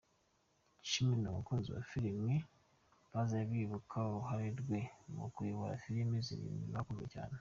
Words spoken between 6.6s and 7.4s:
zakunzwe cyane.